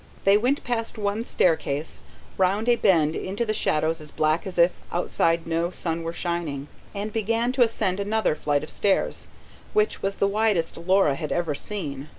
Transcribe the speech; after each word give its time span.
They 0.23 0.35
went 0.35 0.63
past 0.63 0.97
one 0.97 1.23
staircase, 1.25 2.01
round 2.35 2.67
a 2.67 2.75
bend 2.75 3.15
into 3.15 3.53
shadows 3.53 4.01
as 4.01 4.09
black 4.09 4.47
as 4.47 4.57
if, 4.57 4.71
outside, 4.91 5.45
no 5.45 5.69
sun 5.69 6.01
were 6.01 6.11
shining, 6.11 6.69
and 6.95 7.13
began 7.13 7.51
to 7.51 7.63
ascend 7.63 7.99
another 7.99 8.33
flight 8.33 8.63
of 8.63 8.71
stairs, 8.71 9.27
which 9.73 10.01
was 10.01 10.15
the 10.15 10.27
widest 10.27 10.75
Laura 10.75 11.13
had 11.13 11.31
ever 11.31 11.53
seen. 11.53 12.07